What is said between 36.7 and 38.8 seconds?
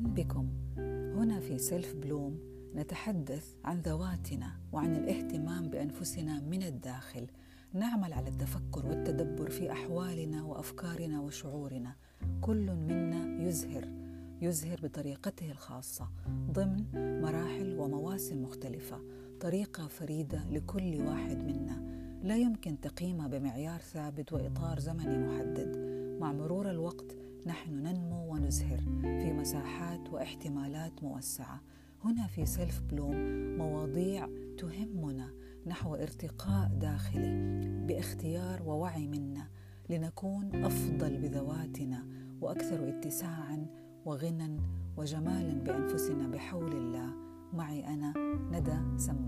داخلي باختيار